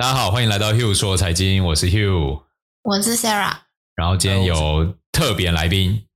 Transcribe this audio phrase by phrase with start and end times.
[0.00, 2.42] 大家好，欢迎来到 Hugh 说财经，我是 Hugh，
[2.84, 3.54] 我是 Sarah，
[3.94, 6.06] 然后今天有特别来宾，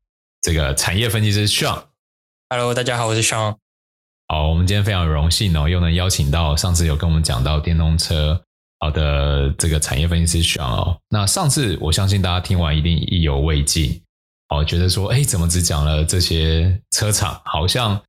[0.41, 1.83] 这个产业分析师 Sean。
[2.49, 3.57] Hello，大家好，我是 Sean。
[4.29, 8.43] 好，我们今天非常荣幸哦，又能邀请到上次有跟我们讲到电动车
[8.81, 10.99] 好的这个产业分析师 Sean 哦。
[11.11, 14.03] 那上次我相信大家听完一定意犹未尽，
[14.49, 18.01] 哦，觉得说，哎，怎么只讲了这些车厂，好像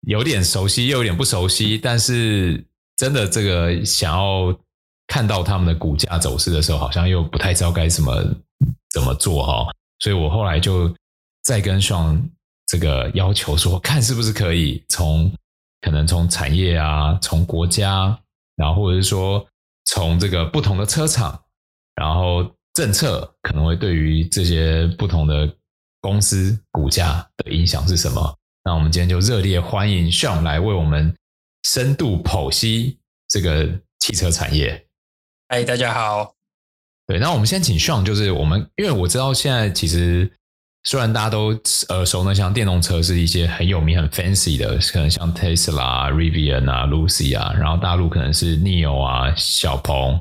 [0.00, 2.66] 有点熟悉，又有点不熟悉，但是
[2.96, 4.52] 真的这个想要。
[5.06, 8.24] 看到他们的股价走势的时候，好像又不太知道该怎么
[8.92, 10.94] 怎么做哈，所以我后来就
[11.42, 12.20] 再跟 Sean
[12.66, 15.32] 这个要求说，看是不是可以从
[15.80, 18.18] 可能从产业啊，从国家，
[18.56, 19.46] 然后或者是说
[19.84, 21.40] 从这个不同的车厂，
[21.94, 25.48] 然后政策可能会对于这些不同的
[26.00, 28.36] 公司股价的影响是什么？
[28.64, 31.14] 那我们今天就热烈欢迎 Sean 来为我们
[31.62, 33.68] 深度剖析这个
[34.00, 34.85] 汽车产业。
[35.48, 36.34] 嗨，大家好。
[37.06, 40.28] 对，那我们先请 Sean，就是我们，因为我知道现在其实
[40.82, 41.50] 虽然大家都
[41.90, 50.20] 耳熟能详，电动车是一些很有名、很 fancy 的，可能像 Tesla、Rivian 啊、Lucy 啊，然后大陆可能是 Neo 啊、小鹏，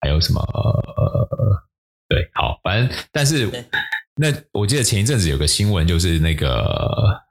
[0.00, 0.40] 还有什么？
[0.40, 1.62] 呃，
[2.08, 3.48] 对，好，反正但是
[4.16, 7.22] 那我记得前一阵子有个新闻，就是那个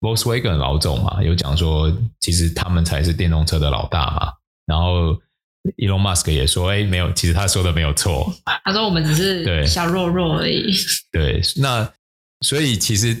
[0.00, 4.32] Volkswagen 老总嘛，有讲说，其实他们才是电动车的老大嘛，
[4.66, 5.16] 然后。
[5.76, 8.32] Elon Musk 也说：“哎，没有，其实他说的没有错。
[8.64, 10.72] 他说我们只是小弱弱而已。
[11.12, 11.92] 对”对，那
[12.40, 13.16] 所以其实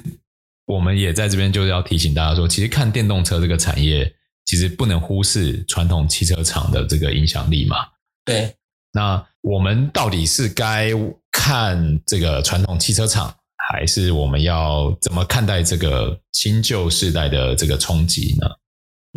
[0.66, 4.12] 我们也在这边就是要提醒大家说，其实看电动车这个产业，
[4.44, 7.76] 其实不能忽视传统汽车厂的这个影响力嘛。
[8.24, 8.54] 对，
[8.92, 10.90] 那我们到底是该
[11.32, 13.34] 看这个传统汽车厂，
[13.70, 18.48] 还是我们要怎么看待这个新旧世代的这个冲击呢？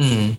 [0.02, 0.38] 嗯，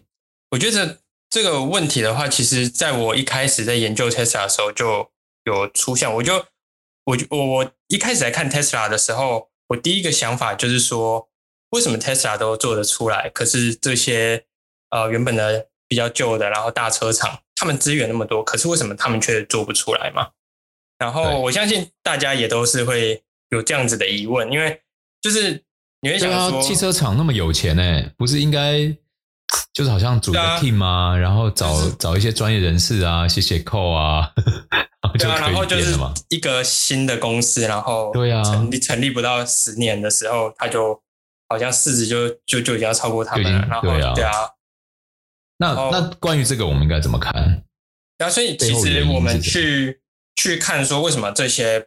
[0.51, 1.00] 我觉得。
[1.31, 5.13] 这个问题的话，其实在我一开始在研究 Tesla 的时候就
[5.45, 6.13] 有出现。
[6.13, 6.45] 我就
[7.05, 11.29] 我我我一开始来看 Tesla 的时候，我第一个想法就是说，
[11.71, 14.45] 为什么 Tesla 都做得出来，可是这些
[14.91, 20.31] 呃原本的比较旧的，然后大车厂，他们资源那么多，可是为什么他们却做不出来嘛？
[20.99, 24.83] 然后我相信大家也都是会有这样子的疑问，因为
[25.23, 25.63] 就是
[26.01, 28.97] 你会想说，汽车厂那么有钱呢，不是应该？
[29.81, 34.31] 就是好像组个 team 啊，然后找、就是、找一些专业人士啊，写写 code 啊，
[35.19, 35.97] 对啊，然后就是
[36.29, 41.01] 一个新的公司，然后对啊，成立成立不到十年的时候，他就
[41.49, 44.33] 好像市值就就就已经要超过他们了，然后对啊，对啊，
[45.57, 47.33] 那那关于这个我们应该怎么看？
[48.19, 50.03] 然后、啊、所以其实我们去
[50.37, 51.87] 去看说为什么这些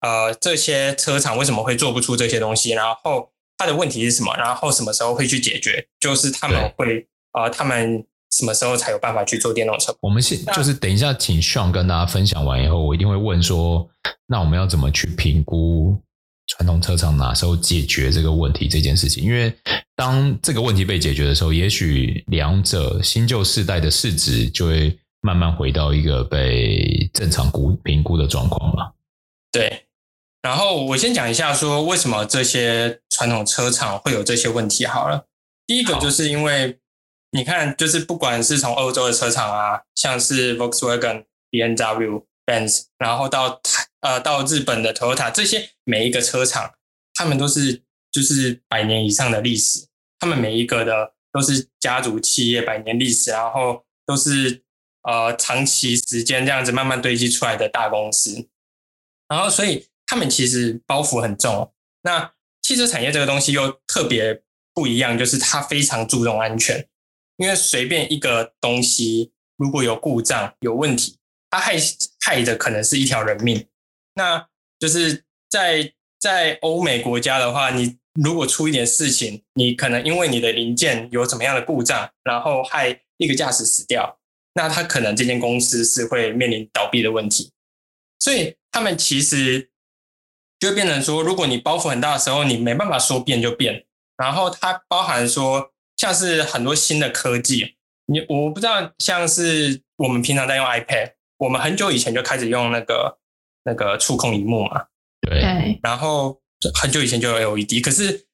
[0.00, 3.32] 呃这些车厂为什么会做不出这些东西，然后。
[3.56, 4.34] 他的问题是什么？
[4.36, 5.86] 然后什么时候会去解决？
[6.00, 9.94] 就是他们会啊、呃，他们什么时候才有办法去做电动车？
[10.00, 13.88] 我们先就是等一下，请 Sean 跟大家分享完以后，我一定会问说，
[14.26, 15.96] 那我们要怎么去评估
[16.46, 19.22] 传统车厂哪时候解决这个问题这件事情？
[19.22, 19.54] 因为
[19.94, 28.94] 当这个问题被解决的时候，也许两者新旧世代的市值就会慢慢回到一个被正常估评估的状况了。
[29.52, 29.86] 对。
[30.42, 34.84] 然后我先讲一下，说为什么这些传统车厂会有这些问题。
[34.84, 35.24] 好了，
[35.66, 36.78] 第一个就是因为
[37.34, 43.60] 你看，就是不管是从欧洲的车厂啊，像是 Volkswagen、BMW、Benz，然后到
[44.02, 46.74] 呃到日本的 Toyota，这些每一个车厂，
[47.12, 49.88] 他们都是就是百年以上的历史，
[50.20, 54.62] 他们每一个的都是家族企业，百年历史，然后都是
[55.02, 58.48] 呃长期时间这样子慢慢堆积出来的大公司，
[59.28, 59.86] 然后所以。
[60.06, 61.72] 他们其实包袱很重，
[62.02, 62.30] 那
[62.60, 64.42] 汽车产业这个东西又特别
[64.74, 66.86] 不一样，就是它非常注重安全，
[67.36, 71.18] 因为随便一个东西如果有故障、有问题，
[71.50, 71.76] 它害
[72.20, 73.66] 害的可能是一条人命。
[74.14, 84.18] 那就是在在欧美国家的话，你如果出一点事情，你可能因为你的零件有怎么样的故障，然后害一个驾驶死掉，
[84.54, 87.52] 那他可能这间公司是会面临倒闭的问题。
[88.18, 89.70] 所以他们其实。
[90.60, 93.84] 就变成说，如果你包袱很大的时候，你没办法说变就变。
[94.16, 97.76] 然后它包含说，像是很多新的科技，
[98.06, 103.18] 你我不知道，像是我们平常在用 iPad，我们很久以前就开始用那个
[103.64, 104.84] 那个触控荧幕嘛。
[105.20, 105.78] 对。
[105.82, 106.40] 然后
[106.74, 108.26] 很久以前就有 LED，可是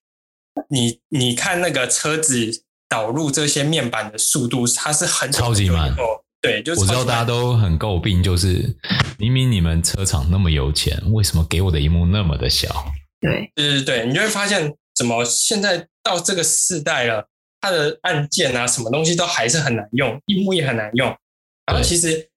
[0.69, 5.95] 你你看那个车子导入这些面板的速度，它是很超级慢。
[6.43, 8.75] 对，就是我知道大家都很诟病，就是
[9.19, 12.67] 明明你们车厂那么有钱，为什么给我的荧幕那么的小？
[13.21, 17.29] 对，对对对，你就会发现，怎么现在到这个世代了，
[17.61, 21.09] 它的按键啊，什么东西都还是很难用，硬幕也很难用。
[21.67, 22.29] 然后其实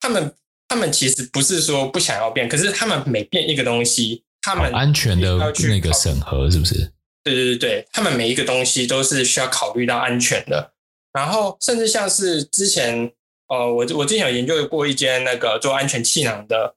[0.00, 0.34] 他们
[0.68, 5.36] 他们其实不是说不想要变，可是他们每变一个东西，他们安全的
[5.68, 6.92] 那个审核是不是？
[7.24, 10.72] 对对对对，他们每一个东西都是需要考虑到安全的。
[11.12, 13.12] 然后甚至像是之前，
[13.48, 16.74] 呃，我我之前有研究过一间那个做安全气囊的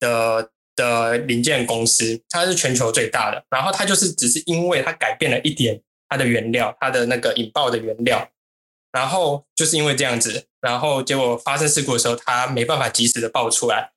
[0.00, 3.42] 的的零件公司，它是全球最大的。
[3.48, 8.28] 然后它就是只是因为它改变了一点它的原料，它的那个引爆的原料，
[8.92, 13.92] 然后就是因为这样子，然后结果发生事故的时候，它没办法及时的爆出来，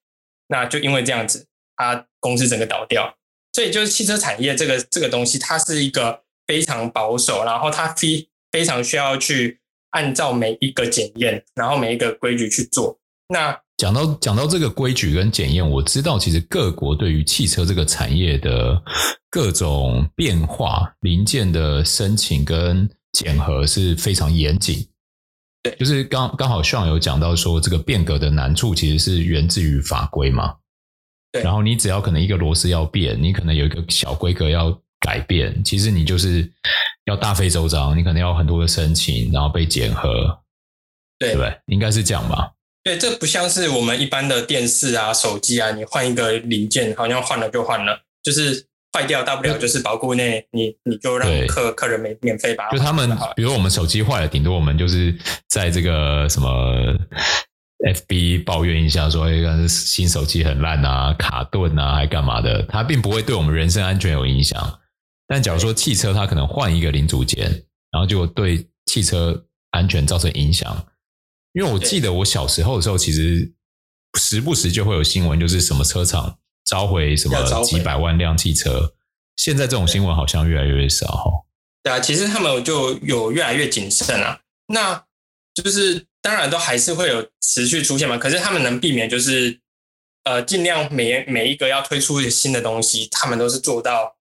[0.48, 3.16] 那就因为这样子，它公司整个倒掉。
[3.54, 9.60] 所以就是汽车产业这个这个东西，它是一个非常保守，然后它非非常需要去。
[9.92, 13.00] 按照每一个检验，然后每一个规矩去做。
[13.30, 18.80] 那讲到讲到这个规矩跟检验，我知道其实各国对于汽车这个产业的
[19.32, 24.86] 各种变化、零件的申请跟检核是非常严谨。
[25.64, 30.56] 对，就是刚刚好上有讲到说，这个变革的难处其实是源自于法规嘛。
[31.32, 36.52] 对，然后你只要可能一个螺丝要变，你可能有一个小规格要改变，其实你就是。
[37.06, 40.40] 要大费周章，你可能要很多的申请，然后被检核，
[41.18, 41.60] 对，对？
[41.66, 42.52] 应该是这样吧？
[42.90, 52.68] 对，这不像是我们一般的电视啊、手机啊，你换一个零件，好像换了就换了，就是坏掉，大不了就是保固内，你你就让客客人免免费把。
[52.72, 55.16] 就他们，比如我们手机坏了，顶多我们就是
[55.48, 56.50] 在这个什么
[57.94, 64.80] FB 抱怨一下，说一个新手机很烂啊、卡顿啊，还干嘛的，它并不会对我们人身安全有影响。
[65.28, 67.52] 但假如说汽车它可能换一个零组件，
[67.92, 70.84] 然后就对汽车安全造成影响，
[71.54, 73.52] 因为我记得我小时候的时候，其实
[74.20, 78.94] 时不时就会有新闻，就是什么车厂召回什么几百万辆汽车，
[79.36, 81.46] 现在这种新闻好像越来越少。
[81.84, 84.40] 对啊，其实他们就有越来越谨慎啊。
[84.68, 85.04] 那
[85.54, 89.60] 就是当然都还是会有持续出现嘛，可是他们能避免就是
[90.24, 94.16] 呃尽量每每一个要推出新的东西，他们都是做到。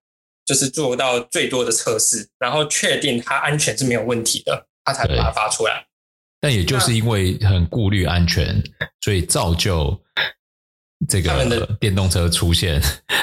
[0.45, 5.85] 就是做到最多的测试，然后确定它安全是没有问题的，他才把它发出来。
[6.41, 8.61] 但也就是因为很顾虑安全，
[9.01, 9.99] 所以造就
[11.07, 12.81] 这个电动车出现，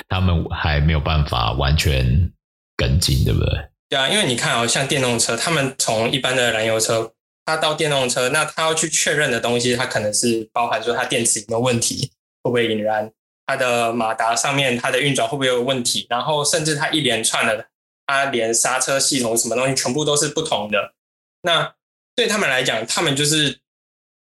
[0.09, 2.31] 他们还没有办法完全
[2.77, 3.49] 跟进，对不对？
[3.89, 7.13] 对啊，因为你看哦，像电动车，他们从一般的燃油车，
[7.45, 12.11] 它到电动车，那它要去确认的东西，它可能是包含说它电池有没有问题，
[12.43, 13.11] 会不会引燃。
[13.47, 16.05] 它的马达上面，它的运转会不会有问题？
[16.11, 17.65] 然后甚至它一连串的，
[18.05, 20.95] 它连刹车系统什么东西全部都是不同的。
[21.43, 21.76] 那
[22.17, 23.61] 对他们来讲，他们就是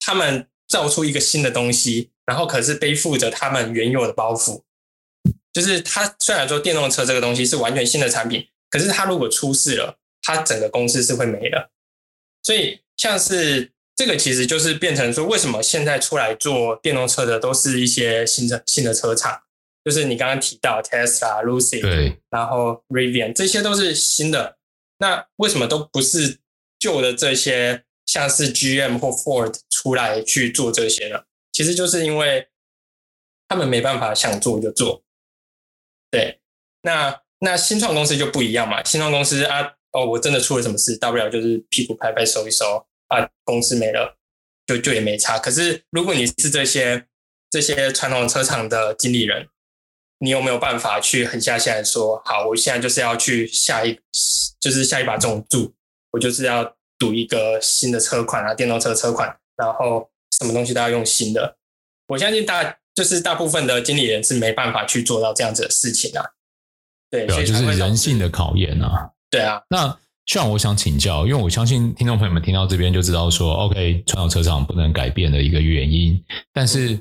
[0.01, 4.63] 他们造出一个新的东西，然后可是背负着他们原有的包袱。
[5.55, 11.71] 就是他虽然说电动车这个东西是完全新的产品，可是他如果出事了，他整个公司是会没的。
[12.43, 13.73] 所以像是。
[13.99, 19.41] 这个其实就是变成说，为什么现在出来做电动车的都是一些新的新的车厂，
[19.83, 24.59] 就是你刚刚提到 Tesla、Lucid，对，然后 Rivian，这些都是新的。
[24.99, 26.37] 那为什么都不是
[26.79, 31.23] 旧的这些，像是 GM 或 Ford 出来去做这些呢？
[31.53, 32.49] 其实就是因为
[33.49, 35.03] 他们没办法想做就做。
[36.11, 36.41] 对，
[36.83, 42.87] 那那新创公司就不一样嘛，新创公司啊，哦，我真的出了什么事，大不了就是屁股拍拍收一收。
[43.09, 44.19] 啊，公司没了，
[44.67, 45.39] 就就也没差。
[45.39, 47.07] 可是，如果你是这些
[47.49, 49.49] 这些传统车厂的经理人，
[50.19, 53.97] 你有没有办法去狠下心来说，好，我现在就是要去下一，
[54.59, 55.73] 就是下一把重注，
[56.13, 60.09] 我就是要赌一个新的车款啊，电动车车款，然后
[60.39, 61.57] 什么东西都要用新的。
[62.09, 66.25] 我相信大就是大部分的经理人是没办法去做到这样子的事情啊。
[67.11, 69.11] 对，所以就是人性的考验啊。
[69.31, 69.99] 对啊，那。
[70.27, 76.21] 像我想请教，因为我相信听众朋友们听到这边就知道说，OK，传统车厂不能改变的一个原因，
[76.53, 76.99] 但是，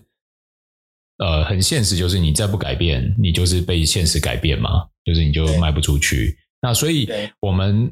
[1.17, 6.37] 呃，很现实，就是你再不改变，你就是被现实改变嘛，就是你就卖不出去。
[6.61, 7.09] 那所以，
[7.39, 7.91] 我们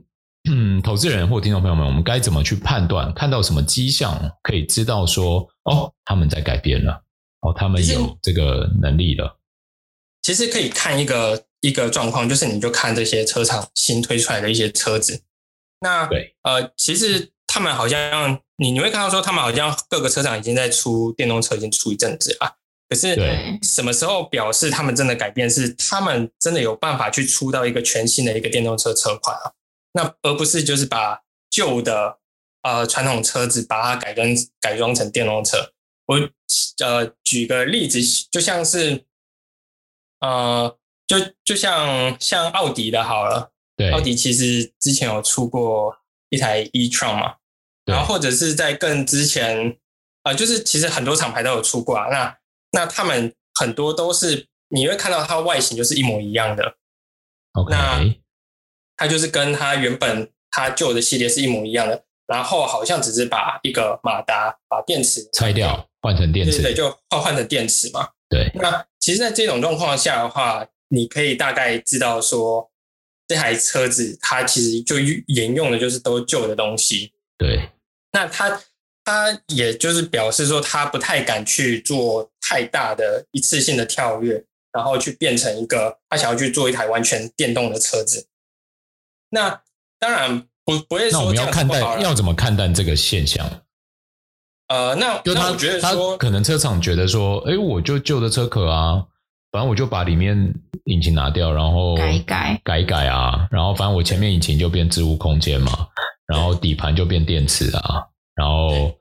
[0.50, 3.14] 嗯，投资人或听众朋友们，我们该怎么去判断？
[3.14, 7.04] 看到什么迹象可以知道说，哦，他们在改变了，
[7.42, 9.40] 哦，他们有这个能力了。
[10.22, 11.46] 其实可以看一个。
[11.64, 15.22] 一个状况就是，你就看这些车厂新推出来的一些车子，
[15.80, 22.52] 那对呃，其实他们好像你你会看到说，他们好像各个车厂已经在出电动车，已经出一阵子啊。
[22.90, 23.18] 可是
[23.62, 25.50] 什么时候表示他们真的改变？
[25.50, 29.54] 是他们真的有办法去出到一个全新的一个电动车车款啊？
[29.94, 32.20] 那而不是就是把旧的
[32.62, 35.74] 呃传统车子把它改跟改装成电动车。
[36.06, 36.18] 我
[36.84, 39.06] 呃举个例子，就像是
[40.20, 40.78] 呃。
[41.06, 45.94] 就就像像奥迪的好了，对，奥迪其实之前有出过
[46.30, 47.36] 一台 e-tron 嘛，
[47.86, 49.78] 然后或者是在更之前，
[50.24, 52.08] 呃，就是其实很多厂牌都有出过啊。
[52.08, 52.38] 那
[52.72, 56.78] 那他们很多都是你会看到它外形就是一模一样的。
[57.70, 58.00] 那
[59.04, 68.08] 它就是跟它原本它旧的系列是一模一样的，然后好像只是把一个马达把电池拆掉换成电池，对，对，就换换成电池嘛。
[68.30, 68.50] 对。
[68.56, 72.72] 那其实，在这种状况下的话，你可以大概知道说，
[73.28, 77.12] 这台车子它其实就沿用的就是都旧的东西。
[77.38, 77.60] 对。
[78.14, 78.62] 那它
[79.04, 84.42] 他也就是表示说，他不太敢去做太大的一次性的跳跃，
[84.72, 88.26] 然后去变成一个他想要去做一台完全电动的车子。
[89.34, 89.62] 那
[90.00, 93.44] 当然不不会说，那我们要看待要怎么看待这个现象？
[94.68, 99.04] 呃，那就他觉得说，可能车厂觉得说，哎，我就旧的车壳啊，
[99.52, 100.54] 反正我就把里面
[100.86, 105.88] 引擎拿掉，然后改改改改啊，然后反正我前面引擎就变置物空间嘛，
[106.28, 108.06] 然后底盘就变电池啊。
[108.36, 108.96] 然后，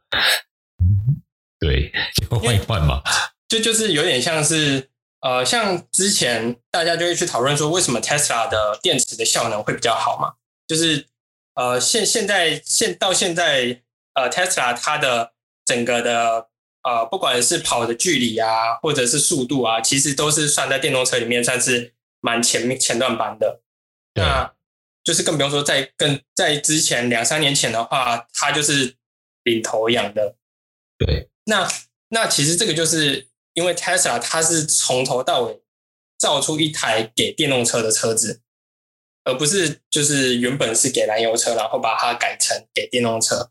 [1.58, 3.02] 对，就换一换嘛，
[3.48, 4.90] 就就是有点像是，
[5.22, 10.34] 呃，像之前大家就会去讨论说，为什么 Tesla 的电池的效能会比较好嘛？
[10.68, 11.06] 就是，
[11.54, 13.82] 呃，现现在现到现在，
[14.14, 15.32] 呃，Tesla 它的
[15.64, 16.48] 整个的，
[16.82, 23.62] 呃，不管是跑的距离啊，或者是速度啊，其实都是算在电动车里面算是蛮前面前段班的。
[24.14, 24.52] 那
[25.02, 28.96] 就是更不用说在更在之前两三年前的话，它就是。
[29.44, 30.36] 领头羊的，
[30.96, 31.68] 对，那
[32.10, 35.62] 那其实这个就是因为 Tesla 它是从头到尾
[36.18, 38.40] 造出一台给电动车的车子，
[39.25, 43.50] 而不是就是原本是给燃油车，然后把它改成给电动车。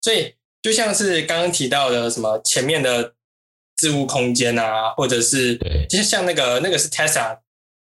[0.00, 3.14] 所以就像是刚刚提到的什么前面的
[3.76, 7.38] 置物空间啊，或者是对，就像那个那个是 Tesla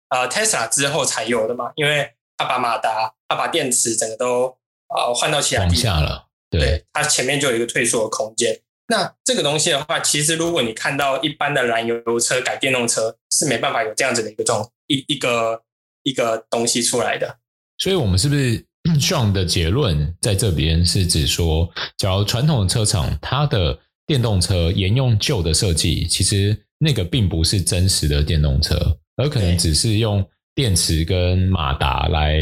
[0.07, 4.47] 啊、呃、Tesla 之后才有的嘛，因为它把马达、它把电池整个都
[4.87, 6.27] 啊、呃、换到其他地方了。
[6.49, 8.59] 对，它前面就有一个退缩的空间。
[8.93, 15.59] 那这个东西的话，其实如果你看到一般的燃油车改电动车，是没办法有这样子的一个状一一个
[16.03, 17.39] 一个东西出来的。
[17.79, 18.63] 所以，我们是不是
[18.99, 28.77] Sean 的结论在这边是指说，假如传统的车厂它的电动车沿用旧的设计，其实那个并不是真实的电动车，
[29.15, 30.23] 而可能只是用
[30.53, 32.37] 电池跟马达来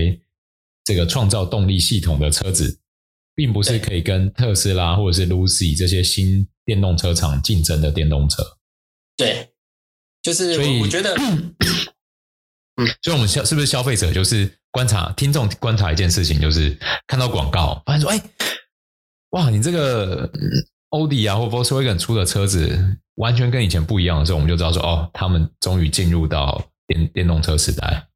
[0.84, 2.78] 这个创造动力系统的车子。
[3.36, 8.44] 并不是可以跟特斯拉或者是 Lucy 这些新电动车厂竞争的电动车。
[9.18, 9.50] 对，
[10.22, 11.56] 就是所以我觉得， 嗯，
[13.02, 18.22] 所以我们消是不是消费者就是观察听众观察一件事情，就是看到广告，发现说，哎，
[19.32, 20.32] 哇，你这个
[20.90, 28.08] 欧迪啊或 Volkswagen 出的车子完全跟以前不一样的时候，我们就知道说，哦，他们终于进入到电电动车时代。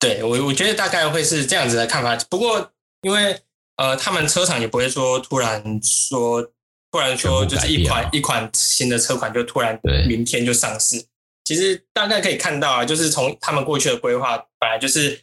[0.00, 2.16] 对，我我觉得大概会是这样子的看法。
[2.30, 3.40] 不过因为
[3.78, 6.42] 呃，他们车厂也不会说突然说，
[6.90, 11.02] 突然说就是一款一款新的车款就突然明天就上市。
[11.44, 15.20] 其实大概可以看到啊，就是从他们过去的规划，本来就是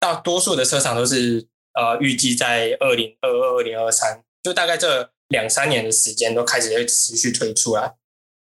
[0.00, 7.92] 大多数的车厂都是呃预计在二零二二、二零二三，就大概这两三年的时间都开始会持续推出来。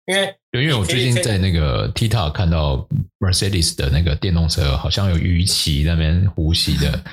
[0.05, 2.87] 因为因为我最近在那个 TikTok 看到
[3.19, 7.03] Mercedes 的那个电动车，好像有鱼鳍那边呼吸的。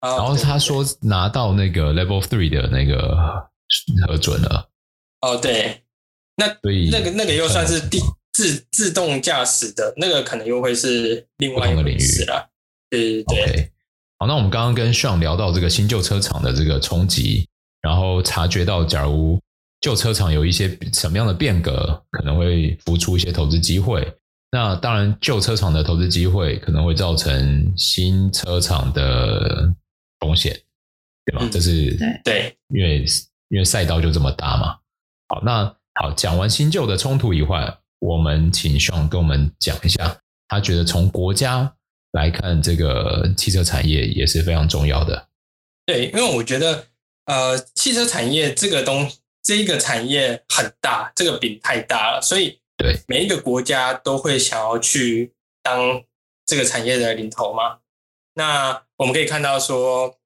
[0.00, 3.16] 然后他说拿到那个 Level Three 的那个
[4.06, 4.68] 核准了。
[5.22, 5.82] 哦，对，
[6.36, 7.98] 那所以那个那个又算是自
[8.32, 12.48] 自自动驾驶的那个，可能又会是另外一个领域了。
[12.90, 13.46] 对对对。
[13.46, 13.70] Okay.
[14.18, 17.48] 好，那我们刚刚跟 Sean 聊到这个新旧车厂的这个冲击，
[17.82, 19.40] 然后察觉到，假如
[19.80, 24.06] 旧车厂有一些什么样的变革，可能会浮出一些投资机会。
[24.52, 29.74] 那当然，旧车厂的投资机会可能会造成新车厂的。
[30.20, 30.58] 风险，
[31.24, 31.40] 对吧？
[31.42, 33.04] 嗯、这是对，因为
[33.48, 34.78] 因为赛道就这么大嘛。
[35.28, 41.74] 好，那好，讲完新旧的冲突以外，我们请 Sean 跟我们讲一下，他觉得从国家
[42.12, 45.28] 来看，这个汽车产业也是非常重要的。
[45.84, 46.86] 对，因为我觉得，
[47.26, 49.10] 呃，汽车产业这个东，
[49.42, 55.32] 这一个产业很大，这个饼太大了，所以对每一个国家都会想要去
[55.62, 56.02] 当
[56.44, 57.78] 这个产业的领头嘛。
[58.38, 60.18] 那我们可以看到说，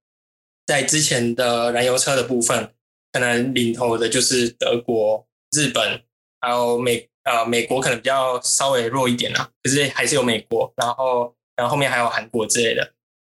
[0.66, 2.74] 在之前的燃油车的部分，
[3.12, 6.02] 可能领头的就是德国、日本，
[6.40, 12.92] 还有美呃美国可能比较稍微弱一点啦，可是还是有美国，然后然后后面还有韩国之类的。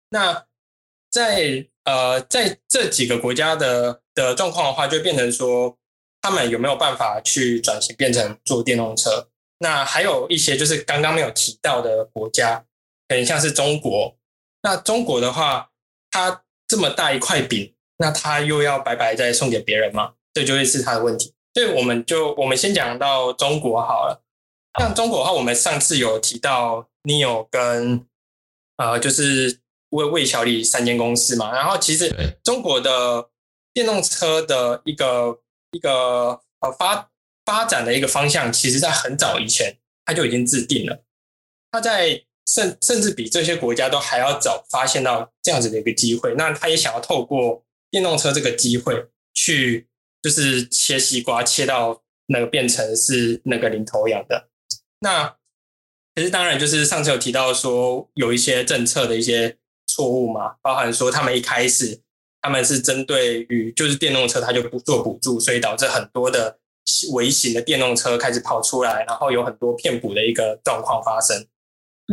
[0.09, 0.43] 那
[1.11, 5.77] 在呃在这几个国家的的状况的话，就变成说，
[6.23, 9.29] 他们有没有办法去转型变成做电动车？
[9.59, 12.65] 那还有一些就是刚刚没有提到的国家，
[13.07, 14.17] 可能像是中国。
[14.63, 15.71] 那中国的话，
[16.11, 20.15] 它这么大一块饼，那它又要白白再送给别人吗？
[20.33, 21.35] 这就会是它的问题。
[21.55, 24.23] 所以我们就我们先讲到中国好了。
[24.81, 28.07] 像中国的话，我们上次有提到 Neo 跟
[28.79, 29.59] 呃，就是
[29.91, 31.53] 魏魏小李三间公司嘛。
[31.53, 33.29] 然后其实中国的
[33.75, 35.41] 电动车的一个
[35.73, 37.11] 一个呃发
[37.45, 39.77] 发展的一个方向，其实在很早以前
[40.07, 41.03] 它就已经制定了。
[41.71, 46.35] 它在甚甚至比这些国家都还要早发现到这样子的一个机会。
[46.37, 49.87] 那他也想要透过电动车这个机会去，
[50.23, 54.49] 就是切西瓜切到那个变成是那个领头羊的。
[55.01, 55.37] 那
[56.15, 59.57] 其实当然就是上次有提到说有一些政策的一些
[59.87, 62.01] 错误嘛，包含说他们一开始
[62.41, 66.59] 他们是针对于就是电动车，他就不做补助，所以导致很多的
[67.13, 71.47] 微型的电动车开始跑出来，然后有很多骗补的一个状况发生。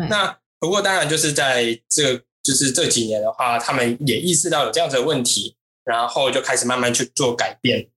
[0.07, 7.89] 那不过当然就是在这就是这几年的话，他们也意识到有这样子的问题，然后就开始慢慢去做改变。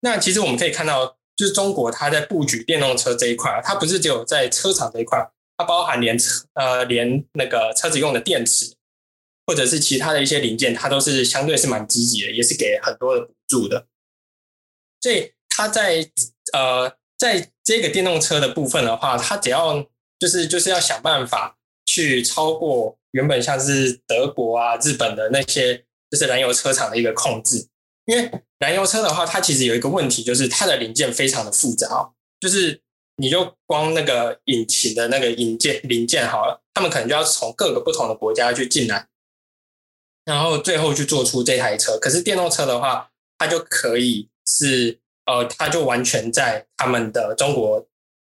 [0.00, 1.16] 那其实我们可以看到。
[1.38, 5.24] 就是中国，它在布局电动车这一块，它不是只有在车厂这一块，
[5.56, 8.74] 它包含连车呃连那个车子用的电池，
[9.46, 13.86] 或者是其他的一些零件，它都是相对是蛮积极的，也是给很多的补助的。
[15.00, 16.10] 所以它在
[16.52, 19.86] 呃在这个电动车的部分的话，它只要
[20.18, 21.56] 就是就是要想办法
[21.86, 27.68] 去超过原本像是德国啊、日本的那些就是燃油车厂的一个控制。
[28.06, 32.10] 因为燃油车的话，它其实有一个问题，就是它的零件非常的复杂，
[32.40, 32.80] 就是
[33.16, 39.06] 你就光那个引擎的那个引件零件好了，他们可能就要从各个不同的国家去进来，
[40.24, 41.98] 然后最后去做出这台车。
[41.98, 47.86] 可是电动车的话，它就可以是呃，它就完全在他们的中国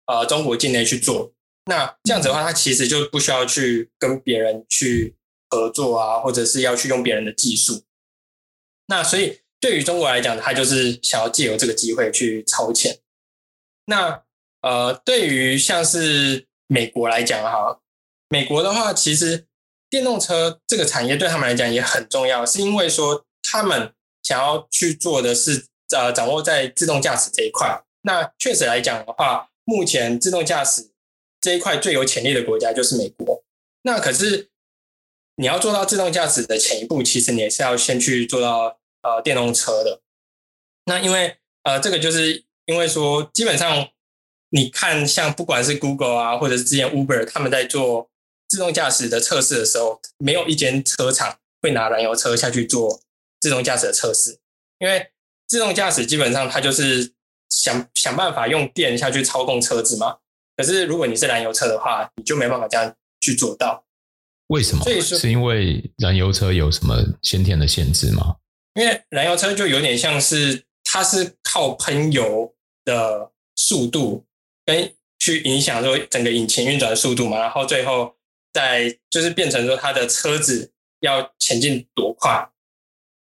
[0.07, 1.34] 呃中国境内去做。
[1.67, 5.17] 那这样子的话，他其实就不需要去跟别人去
[5.51, 7.85] 合作啊，或者是要去用别人的技术。
[8.87, 9.41] 那所以。
[9.61, 12.99] 对于中国来讲，他就是想要借由这个机会去超前。
[13.87, 14.23] 那
[14.61, 17.81] 呃，对于像是美国来讲哈，
[18.29, 19.47] 美国的话，其实
[19.89, 25.65] 电动车这个产业对他们来讲也很重要，是因为说他们想要去做的是
[25.97, 27.83] 呃，掌握在自动驾驶这一块。
[28.03, 30.91] 那确实来讲的话，目前自动驾驶
[31.45, 33.45] 这一块最有潜力的国家就是美国。
[33.83, 34.49] 那可是
[35.37, 38.79] 你要做到自动驾驶的前一步，其实你也是要先去做到。
[39.07, 40.01] 呃，电动车的，
[40.87, 43.91] 那因为呃，这个就是因为说，基本上
[44.49, 48.09] 你看，像不管是 Google 啊，或者是之前 Uber，他们在做
[48.49, 53.03] 自动驾驶的测试的时候，没有一间车厂会拿燃油车下去做
[53.41, 54.39] 自动驾驶的测试，
[54.79, 55.11] 因为
[55.47, 57.13] 自动驾驶基本上它就是
[57.51, 60.21] 想想办法用电下去操控车子嘛。
[60.57, 63.85] 可是如果你是燃油车的话，你就没办法这样去做到。
[64.49, 64.85] 为什么？
[64.85, 68.37] 所以说是因为燃油车有什么先天的限制吗？
[68.75, 74.25] 因为燃油车就有点像是，它是靠喷油的速度
[74.67, 78.15] 跟去影响说整个引擎运转的速度嘛，然后最后
[78.53, 82.51] 再就是变成说它的车子要前进多快。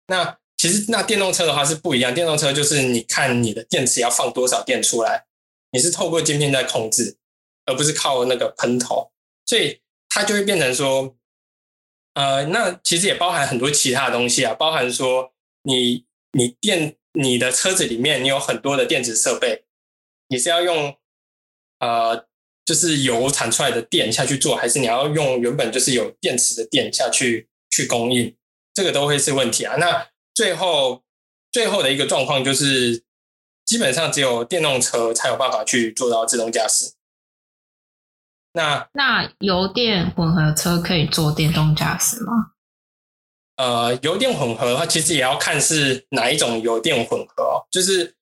[0.09, 5.27] 那其实那电动车的话是不一样，电动车就是你看你的电池要放多少电出来，
[5.75, 7.19] 你是透过晶片在控制，
[7.67, 9.13] 而不是靠那个喷头，
[9.45, 11.15] 所以它就会变成说，
[12.15, 15.33] 呃，那其实也包含很多其他的东西啊，包含说。
[15.67, 19.65] 你你电你的车子里面，你有很多的电子设备，
[20.29, 20.95] 你是要用
[21.79, 22.27] 呃，
[22.67, 28.37] 就是油产出来的电下去做，还是你要用原本就是有电池的电下去去供应？
[28.75, 29.77] 这个都会是问题啊。
[29.77, 31.03] 那最后
[31.51, 33.03] 最后的一个状况就是，
[33.65, 36.93] 基本上只有电动车才有办法去做到自动驾驶。
[38.53, 42.53] 那那油电混合车可以做电动驾驶吗？
[43.57, 47.67] 呃，油电混合的话，其实也要看是哪一种油电混合哦。
[47.71, 48.15] 就是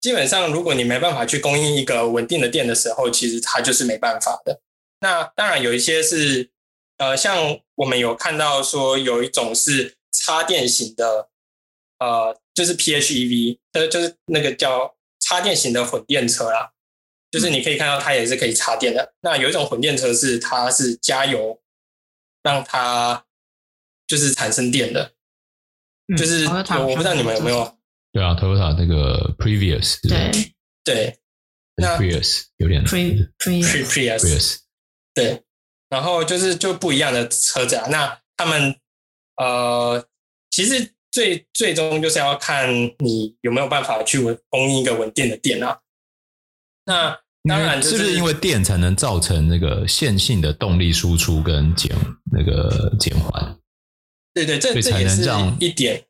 [0.00, 4.60] 基本上，如果你没办法去供应一个稳定的电的时候，其实它就是没办法的。
[5.00, 6.50] 那当然有一些是，
[6.98, 11.28] 呃，像我们有看到说有一种是插电型的，
[11.98, 16.72] 呃，就是 PHEV，呃，就是那个叫插电型的混电车啦。
[17.30, 19.14] 就是你可以看到它也是可以插电的。
[19.20, 21.62] 那有一种混电车是它是加油
[22.42, 23.22] 让它。
[24.08, 25.14] 就是产生电的，
[26.06, 27.76] 嗯、就是我不知道你们有没有？
[28.12, 31.18] 对啊，Toyota 那个 Previous 对对，
[31.74, 34.58] 那 Previous 有点 Pre Prius Prius
[35.12, 35.42] 对，
[35.88, 37.88] 然后就是就不一样的车子啊。
[37.90, 38.78] 那他们
[39.38, 40.06] 呃，
[40.50, 45.78] 其实最最终就是要看你有没有办法去供应一个稳定的电啊。
[46.84, 51.90] 那当然、就是，是不是因为电才能造成那个线性的动力输出跟减
[52.30, 53.58] 那个减缓？
[54.34, 55.22] 对对，这这也是
[55.58, 56.04] 一点，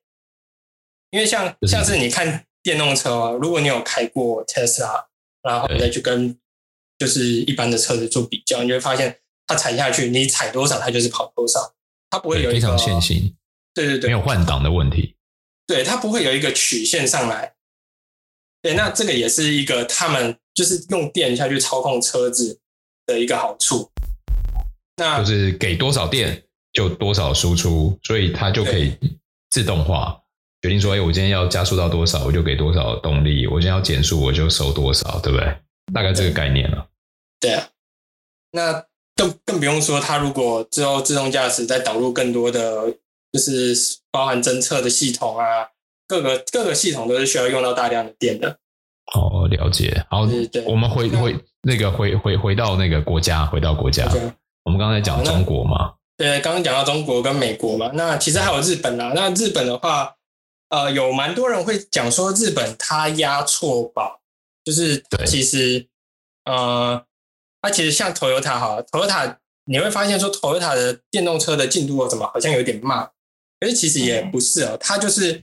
[1.13, 5.05] 因为像像是你看电动车啊，如果你有开过 Tesla，
[5.41, 6.37] 然后你再去跟
[6.99, 9.17] 就是一般的车子做比较，你就会发现
[9.47, 11.75] 它踩下去，你踩多少它就是跑多少，
[12.11, 13.37] 它不会有一个非常线性，
[13.77, 15.15] 对对对，没有换挡的问题，
[15.67, 17.53] 对，它不会有一个曲线上来。
[18.63, 22.59] 对，那这个也是一个他们就是用电下去操控车子
[23.05, 23.91] 的一个好处。
[24.97, 28.97] 那就是给多少电就多少输出，所以它就可以
[29.51, 30.19] 自动化
[30.63, 35.55] 决定说，哎，我今天要加速到多少，我就给多少动力；我今天要减速，我就收多少，对不对？
[35.93, 36.89] 大概这个概念了。
[37.39, 37.69] 对啊，
[38.53, 42.97] 那更更不用说，它如果之后自动驾驶再导入更多的，
[43.33, 43.75] 就是
[44.11, 45.69] 包含侦测的系统啊。
[46.09, 48.49] 各个各个系统都是需要用到大量的电的。
[49.15, 50.07] 哦，了解。
[50.09, 54.09] 好，对对对，我们回回那个回回回到那个国家，回到国家。
[54.63, 55.95] 我们刚才讲中国嘛？
[56.17, 57.91] 对，刚刚讲到中国跟美国嘛。
[57.95, 59.13] 那其实还有日本啦。
[59.15, 60.15] 那日本的话，
[60.69, 64.21] 呃，有蛮多人会讲说日本它押错宝，
[64.65, 65.87] 就是其实
[66.45, 67.05] 呃，
[67.61, 73.11] 它其实像 Toyota 哈，Toyota 你会发现说 Toyota 的电动车的进度怎么好像有点慢，
[73.67, 75.43] 可是其实也不是哦，它就是。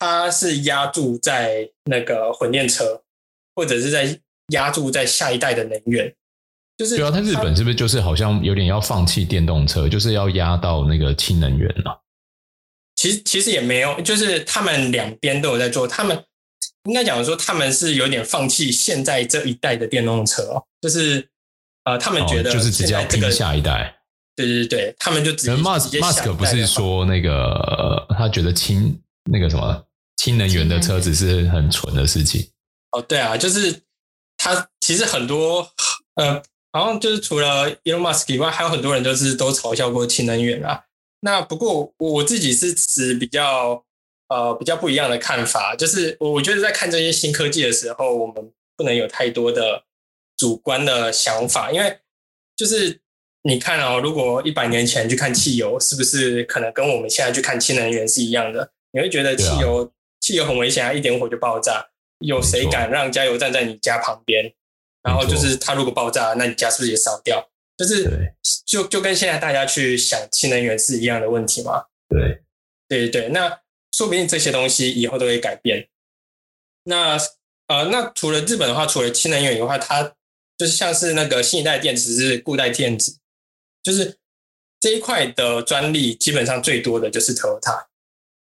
[0.00, 3.02] 它是压注在那个混电车，
[3.56, 4.16] 或者是在
[4.50, 6.14] 压注在下一代的能源，
[6.76, 7.10] 就是对啊。
[7.10, 12.00] 它日本是不是就是好像有点要放弃电动车，就是要压到那个氢能源了？
[12.94, 15.88] 其实其实也没有，就是他们两边都有在做。
[15.88, 16.24] 他们
[16.84, 21.28] 应该讲说，他们是有点放弃现在这一代的电动车哦，就是
[21.82, 23.97] 呃，他们觉得就是直接要拼下一代。
[24.46, 25.56] 对对对，他们就直接。
[25.56, 28.96] 马斯马斯克不是说那个他觉得氢
[29.30, 29.84] 那个什么？
[30.16, 32.44] 氢能源的车子是很蠢的事情。
[32.90, 33.82] 哦，对啊，就是
[34.36, 35.68] 他其实很多
[36.16, 40.82] 呃，好像就是除了 Elon Musk 以外，还有很多人都是都嘲笑过氢能源啊。
[41.20, 43.84] 那不过我自己是持比较
[44.28, 49.84] 呃比较不一样的看法，就是我我觉得在看这些新科技的时候，我们不能有太多的
[50.36, 51.98] 主观的想法，因为
[52.56, 53.00] 就是
[53.48, 58.70] 你看哦，如果一百年前去看汽油，是不是可能跟我们现在去看氢能源是一样的？
[58.92, 59.90] 你会觉得汽油。
[60.20, 60.92] 汽油很危险啊！
[60.92, 61.82] 一点火就爆炸，
[62.18, 64.52] 有谁敢让加油站在你家旁边？
[65.00, 67.48] 然后就是它如果爆炸，那你家是不是也烧掉？
[67.78, 68.34] 就是
[68.66, 71.84] 就就跟现在大家去想氢能源是一样的问题嘛？
[72.08, 72.42] 对
[72.88, 73.48] 对对，那
[73.92, 75.88] 说不定这些东西以后都会改变。
[76.82, 77.16] 那
[77.68, 80.02] 呃，那除了日本的话，除了氢能源以外，它
[80.58, 83.12] 就是像是那个新一代电池是固态电池，
[83.88, 84.18] 就是
[84.78, 87.86] 这一块的专利基本上最多的就是 Toyota。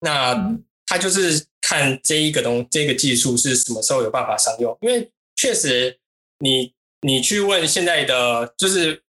[0.02, 6.00] 那、嗯他就是看这一个东这个技术是什么时候有办法商用，因为确实
[6.40, 9.04] 你你去问现在的就是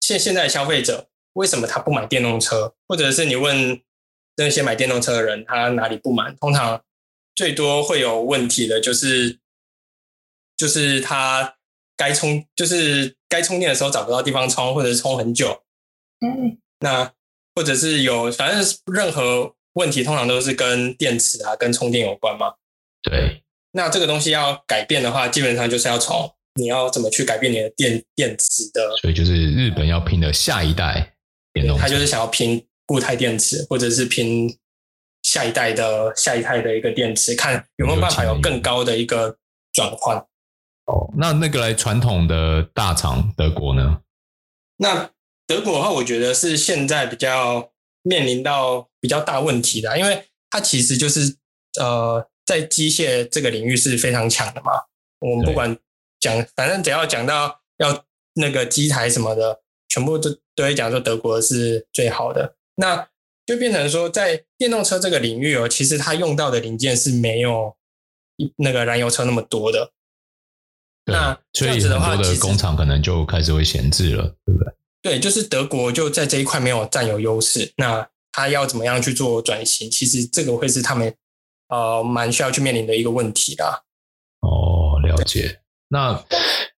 [0.00, 3.80] 现现在的消费者为什么他不买电动车，或者是你问
[4.36, 6.84] 那些买电动车的人他哪里不满，通常
[7.34, 9.38] 最多会有问题的就是
[10.54, 11.56] 就是他
[11.96, 15.62] 该充就是该充电的时候找不到地方充，或者是充很久，
[16.20, 17.12] 嗯，那
[17.54, 19.54] 或者是有反正任何。
[19.76, 22.50] 问题通常都是跟电池啊、跟充电有关嘛。
[23.02, 28.96] 对，那这个东西要改变的话，基本上就是要从你要怎么去改变你的电电池的。
[29.02, 31.14] 所以就是日本要拼的下一代
[31.52, 34.48] 电动车，他就是想要拼固态电池，或者是拼
[35.24, 39.36] 下一代的下一代的一个电池，看有没有办法有更高的一个
[39.74, 40.16] 转换。
[40.86, 44.00] 哦，那那个来传统的大厂德国呢？
[44.78, 45.10] 那
[45.46, 47.70] 德国的话，我觉得是现在比较。
[48.08, 51.34] 面临到比较大问题的，因为它其实就是
[51.80, 54.70] 呃，在机械这个领域是非常强的嘛。
[55.18, 55.76] 我们不管
[56.20, 58.04] 讲，反正只要讲到要
[58.34, 62.54] 那个机台什么的，全部都都会讲说德国是最好的。
[62.76, 63.08] 那
[63.44, 67.74] 就变成说，在电动车这个领域哦，其实它用到的零件是没有
[68.58, 69.90] 那个燃油车那么多的。
[71.06, 74.72] 那这样子的话，很多的工厂可能就开始会闲置了，对不对？
[75.06, 79.88] 对，就是德国就在这一块没有占有优势，那他要怎么样去做转型？
[79.88, 81.14] 其实这个会是他们
[81.68, 83.84] 呃蛮需要去面临的一个问题的。
[84.40, 85.60] 哦，了解。
[85.88, 86.20] 那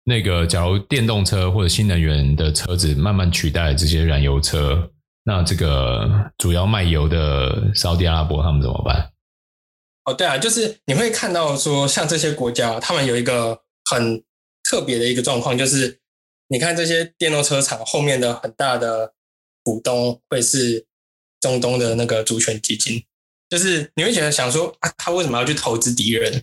[0.03, 4.91] 那个假如电动车或者新能源的车子慢慢取代了这些燃油车，
[5.23, 9.13] 那这个主要卖油的沙乌地阿拉伯他们怎么办？
[10.07, 13.57] 哦，对啊，就是你会看到说，像这些国家，他们有一个
[13.89, 14.21] 很
[14.69, 16.01] 特别的一个状况，就是。
[16.49, 19.13] 你看这些电动车厂后面的很大的
[19.63, 20.87] 股东会是
[21.41, 23.03] 中东的那个主权基金，
[23.49, 26.43] 就是你会觉得想说啊，他为什么要去投资敌人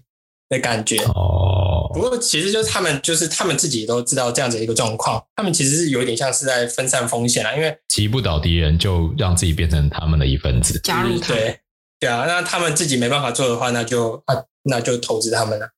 [0.49, 0.97] 的感觉？
[1.05, 11.33] 哦，不过其实就是他们就是他们自己都知道这样子一个状况，他们其实是有点像是在分散风险啊，因为击不倒敌人就让自己变成他们的一份子，加入他。
[11.33, 11.59] 对
[11.99, 15.69] 对啊，那他们自己没办法做的话，那就啊，那就投资他们了。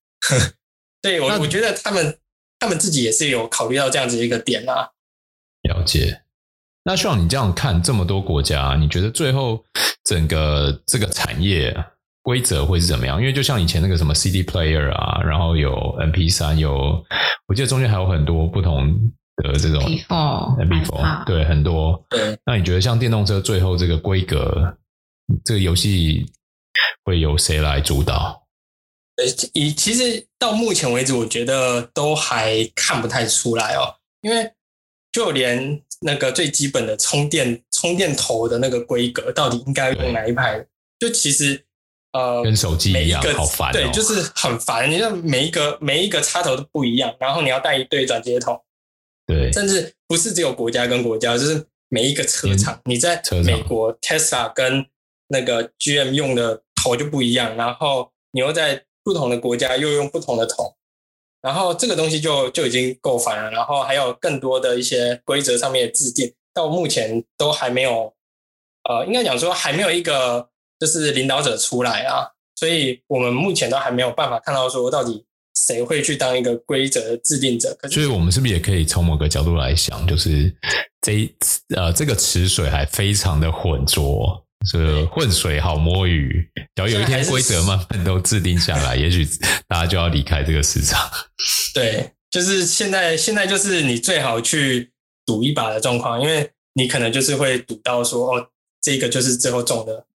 [1.01, 2.17] 对我，我觉得他们
[2.59, 4.89] 他们自己也是有考虑到这样子一个点啊。
[5.63, 6.21] 了解。
[6.83, 9.65] 那像你这样看这么多国家，你觉得最后
[10.03, 11.75] 整个这个产业
[12.21, 13.19] 规则会是怎么样？
[13.19, 17.03] 因为就像以前那个什么 CD player 啊，然后有 MP 三，有
[17.47, 18.93] 我记得中间还有很多不同
[19.37, 22.05] 的这种 MP4，对，很多。
[22.09, 22.37] 对。
[22.45, 24.77] 那你觉得像电动车最后这个规格，
[25.43, 26.23] 这个游戏
[27.03, 28.44] 会由谁来主导？
[29.17, 34.51] 呃，以其实到目前为止，我觉得都还看不太出来哦，因为
[35.11, 40.65] 就连那个最基本的充电充电头的那个规格，到底应该用哪一排？
[40.99, 41.63] 就其实
[42.11, 43.73] 呃，跟手机一样，好烦哦。
[43.73, 44.89] 对，就是很烦。
[44.89, 48.61] 你看每一个每一个插头都不一样，然后你要带一对转接头，
[49.25, 54.85] 对，甚至不是只有国家跟国家，就是每一个车厂，你在美国 Tesla 跟
[55.29, 60.75] 那个 GM 用的头就不一样，然后你又在不同的国家又用不同的桶，
[61.43, 63.51] 然后这个东西就就已经够烦了。
[63.51, 68.11] 然后还有更多的一些规则上面的制定，到目前都还没有，
[68.89, 72.27] 呃，应该讲说还没有一个就是领导者出来啊。
[72.55, 75.23] 所以我们目前都还没有办法看到说到底
[75.67, 77.77] 谁会去当一个规则制定者。
[77.79, 80.51] 可是，所以我们是不是也可以从某个角度来想，就是
[81.01, 81.31] 这
[81.75, 84.44] 呃这个池水还非常的浑浊。
[84.65, 89.27] 是混水好摸鱼，只要有一天规则慢慢都制定下来，也许
[89.67, 91.09] 大家就要离开这个市场。
[91.73, 94.91] 对，就是现在，现在就是你最好去
[95.25, 98.47] 赌一把的状况，因为你可能就是会赌到说，哦，
[98.81, 100.05] 这个就是最后中的，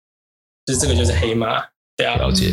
[0.66, 1.60] 就是这个就是黑马。
[1.60, 1.64] 哦、
[1.96, 2.52] 对啊，了解。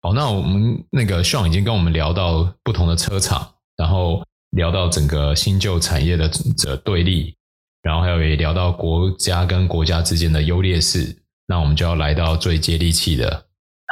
[0.00, 7.34] 好，那我们那个 Sean 已经跟我们聊到不同的车厂，然后聊到整个新旧产业的这对立。
[7.82, 11.16] 然后还有也聊到国家跟国家之间的优劣势，
[11.46, 13.46] 那我们就要来到最接地气的。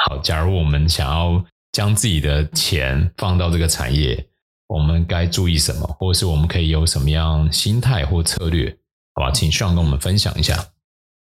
[0.06, 4.24] 好，假如我们想要将自己的钱放到这个产业，
[4.68, 8.74] 我们该注意什么，或者是我们可以有什么样心态或策略？
[9.14, 10.68] 好吧，请 Sean 跟我们分享一下。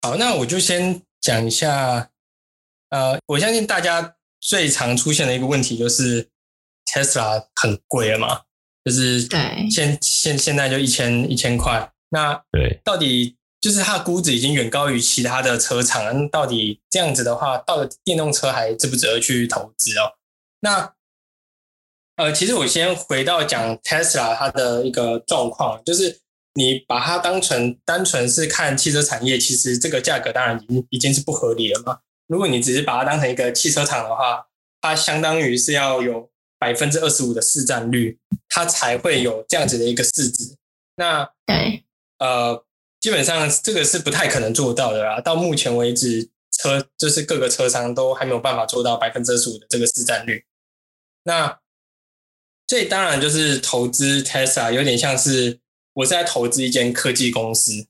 [0.03, 2.09] 好，那我就先讲一下。
[2.91, 6.29] 呃，我相信大家最常出现的一个问题就是
[6.85, 8.41] Tesla 很贵了嘛，
[8.83, 11.91] 就是对，现现现在就一千一千块。
[12.11, 16.13] 那对，到底就是它的估值已经远高于其他的车厂了。
[16.13, 20.13] 那到底这样子的话，到底电动车还值不值得去投资哦？
[20.59, 20.93] 那
[22.17, 26.19] 呃，其实我先回到讲 Tesla 它的一个状况，就是
[26.53, 31.99] 你把它当成单纯是看汽车产业，其实这个价格当然已经已经是不合理了嘛。
[32.27, 34.45] 如果你只是把它当成一个汽车厂的话，
[34.81, 38.19] 它相当于是要有百分之二十五的市占率，
[38.49, 40.55] 它才会有这样子的一个市值。
[40.95, 41.85] 那对。
[42.21, 42.63] 呃，
[42.99, 45.19] 基本上这个是不太可能做到的啦。
[45.19, 50.45] 到目前为止，车就是各个车商都还没有办法做到百分之二十五的这个市占率。
[51.23, 51.59] 那
[52.67, 55.59] 这当然就是投资 Tesla 有点像是
[55.93, 57.87] 我是在投资一间科技公司，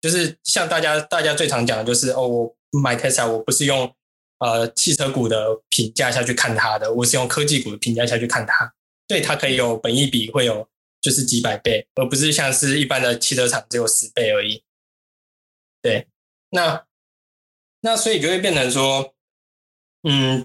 [0.00, 3.92] 就是像大家大家最常讲的就是哦，我买 Tesla 我不是用
[4.38, 8.72] 呃汽车股的评价下去看它的，我是用科技股的评价下去看它，
[9.08, 10.68] 所以它可以有本益比会有。
[11.06, 14.64] 就是几百倍，而不是像是一般的汽车厂只有十倍而已。
[15.80, 16.08] 对，
[16.50, 16.84] 那
[17.82, 19.14] 那所以就会变成说，
[20.02, 20.44] 嗯，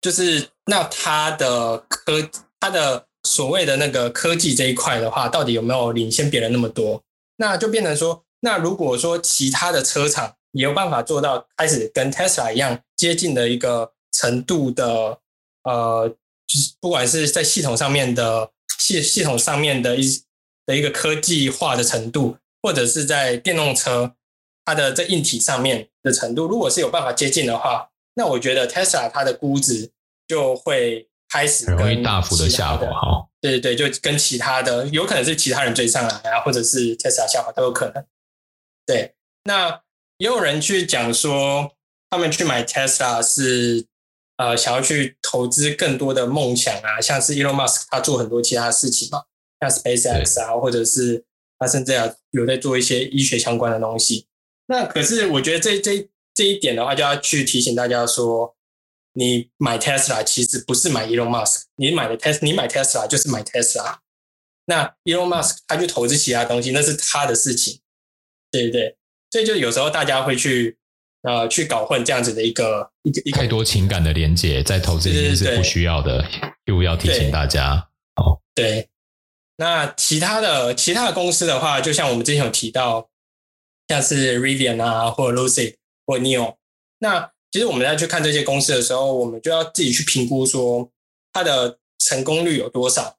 [0.00, 7.00] 就是那它的科，它的所谓的那个科技这一块的话，到底有没有领先别人那么多？
[7.36, 15.20] 那就变成说，那如果说其他的车厂也有办法做到开始跟 Tesla 一样接近的一个程度的，
[15.62, 16.16] 呃，
[16.50, 18.50] 就是不管是在系统上面的。
[18.78, 20.22] 系系统上面的一
[20.64, 24.16] 的一个科技化的程度，或者是在电动车
[24.64, 29.90] 它的在硬体上面的程度，如果是有办法接近的话，那我觉得 Tesla 它的估值
[30.26, 32.86] 就会开始跟容易大幅的下滑。
[32.86, 38.02] 哈，对对对，就跟其他的有可能是其他人追上来啊，或者是 Tesla 下滑都有可能。
[38.86, 39.82] 对，那
[40.16, 41.76] 也有人去讲说，
[42.08, 43.89] 他们去买 Tesla 是。
[44.40, 49.24] 呃，想要去投资更多的梦想啊，像是 Elon Musk 他做很多其他事情嘛，
[49.60, 51.22] 像 SpaceX 啊，或者是
[51.58, 54.26] 他甚至啊有在做一些医学相关的东西。
[54.68, 58.56] 那可是我觉得这这这一点的话，就要去提醒大家说，
[59.12, 63.98] 你买 Tesla 其实不是买 Elon Musk，你买的 Tesla 你买 Tesla 就是买 Tesla。
[64.64, 67.80] 那 Elon Musk 他去投资其他东西，那是他的事情，
[68.50, 68.96] 对不对？
[69.30, 70.78] 所以就有时候大家会去。
[71.22, 76.24] 呃，去搞混这样子的一个一个一个太多情感的连接，在投资里面是不需要的，
[76.64, 77.88] 又要提醒大家。
[78.16, 78.88] 哦，对。
[79.56, 83.10] 那其他的其他的公司的话，就像我们之前有提到，
[83.88, 86.56] 像是 Rivian 啊，或者 Lucid 或 Neo，
[86.98, 90.90] 那其实我们在去看这些公司的时候，我们就要自己去评估说
[91.32, 93.18] 它的成功率有多少。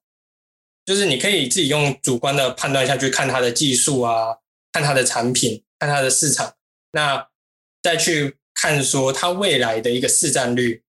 [0.83, 4.37] 就是你可以自己用主观的判断下去看它的技术啊，
[4.71, 6.55] 看它的产品，看它的市场，
[6.93, 7.27] 那
[7.81, 10.83] 再去看说它未来的一个市占率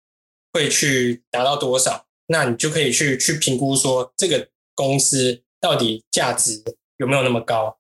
[0.53, 6.63] 会去达到多少，那你就可以去去评估说这个公司到底价值
[6.99, 7.79] 有没有那么高。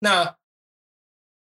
[0.00, 0.36] 那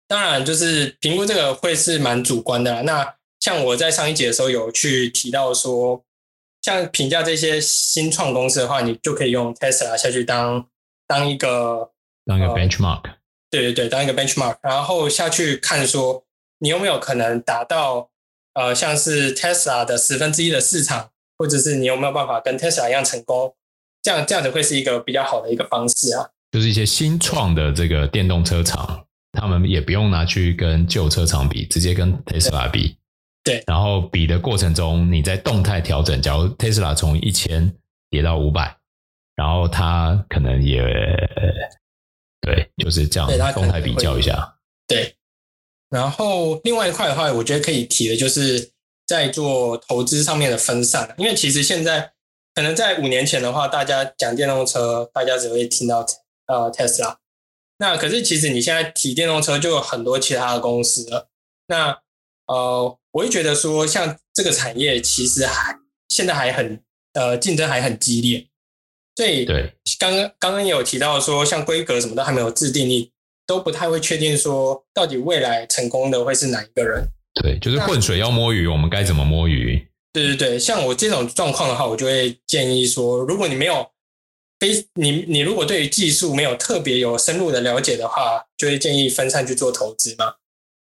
[0.07, 2.81] 当然就是评估这个会是蛮主观的啦。
[2.83, 6.03] 那像我在上一节的时候有去提到说。
[6.63, 10.69] 像评价这些新创公司的话，你就可以用 Tesla 下去当
[11.07, 11.93] 当一个
[12.25, 13.17] 当一个 benchmark，呃。
[13.49, 16.26] 对对对，当一个 benchmark，然后下去看说
[16.59, 18.11] 你有没有可能达到
[18.55, 23.55] 呃像是 Tesla 的十分之一的市场，或者是你有没有办法跟 Tesla 一样成功？
[24.03, 26.31] 这样这样子会是一个比较好的一个方式啊。
[26.53, 32.97] 就是一些新创的这个电动车厂，他们也不用拿去跟旧车厂比，直接跟 Tesla 比。
[33.42, 36.23] 对，然后比的过程中，你在动态调整。
[36.23, 37.73] 假如 Tesla 从一千
[38.09, 38.77] 跌到五百，
[39.35, 40.81] 然后它可能也
[42.40, 44.57] 对，就是这样动态比较一下。
[44.87, 45.15] 对，
[45.90, 48.70] 然后另外一块的话，我觉得可以提的就是
[49.07, 51.14] 在做投资上面的分散。
[51.18, 52.12] 因为其实现在
[52.55, 56.07] 可能在五年前的话，大家讲电动车，大家只会听到
[56.46, 57.16] 呃 Tesla。
[57.79, 61.29] 那可是其实你现在提电动车，就有很多其他的公司了。
[61.66, 61.99] 那
[62.46, 62.99] 呃。
[63.12, 65.75] 我会觉得说，像这个产业其实还
[66.11, 68.46] 现在还很呃竞争还很激烈，
[69.16, 73.11] 所以对刚刚刚刚也有提到说，像规格什么都还没有制定，你
[73.47, 77.07] 都不太会确定说到底未来成功的会是哪一个人。
[77.35, 79.87] 对，就是浑水要摸鱼，我们该怎么摸鱼？
[80.13, 83.87] 对对对，像我这种状况的话，我就会建议说，如果你没有
[84.59, 90.35] 非你你如果对于技术没有特别有深入的了解的话，就会建议分散去做投资嘛。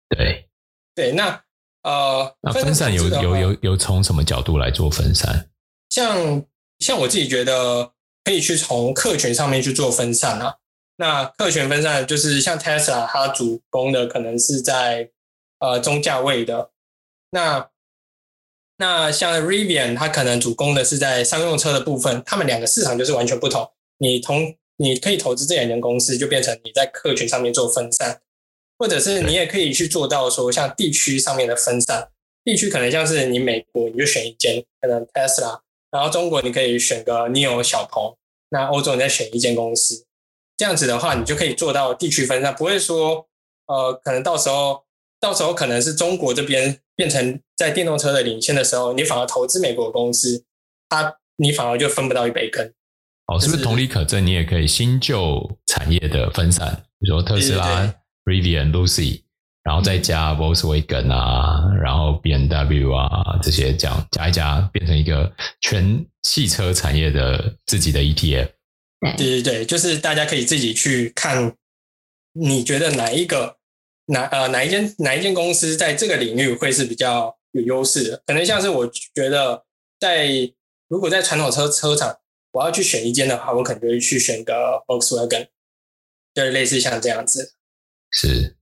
[0.09, 0.49] 对
[0.95, 1.41] 对，那。
[1.83, 5.51] 呃，那分散有有有有从什么角度来做分散？
[5.91, 6.43] 像
[6.79, 7.93] 像我自己觉得
[8.25, 10.57] 可以去从客群上面去做分散啊。
[10.97, 15.11] 那客群分散就是像 Tesla，它主攻的可能是在
[15.59, 16.71] 呃中价位的。
[17.31, 17.69] 那
[18.77, 22.23] 那像 Rivian，它可能主攻的是在商用车的部分。
[22.25, 23.71] 他们两个市场就是完全不同。
[23.99, 28.21] 你同你可以投资这两间公司，就变成你在客群上面做分散。
[28.77, 32.09] 或者是你也可以去做到说，像地区上面的分散，
[32.43, 35.61] 地区可能像是你美国你就选一间，可能 Tesla，
[35.93, 38.17] 然后中国你可以选个 Neo 小鹏，
[38.49, 40.05] 那欧洲你再选一间公司，
[40.57, 43.27] 这样子的话，你就可以做到地区分散，不会说
[43.67, 44.85] 呃，可能到时候
[45.21, 50.45] 到时候可能是中国这边变成在电动车的领先的时候，你反而投资美国公司，
[50.89, 52.73] 它你反而就分不到一杯羹。
[53.27, 54.25] 哦，是不是同理可证？
[54.27, 57.95] 你也可以新旧产业的分散，比如说特斯拉。
[58.27, 59.21] Rivian、Lucy，
[59.63, 68.49] 然后再加 Volkswagen 啊，嗯、然后 BMW 啊这些，这样加一加，变成一个全汽车产业的自己的 ETF。
[69.17, 71.55] 对对对，就是大家可以自己去看，
[72.33, 73.59] 你觉得哪一个
[74.07, 78.23] 哪呃哪一间哪一间公司在这个领域会是比较有优势的？
[78.27, 79.65] 可能像是我觉得
[80.01, 80.29] 在
[80.89, 82.17] 如果在传统车车厂，
[82.53, 85.49] 我要去选一间的话，我可能就会去选个 Volkswagen，
[86.35, 87.55] 就是类似像这样子。
[88.11, 88.57] 是，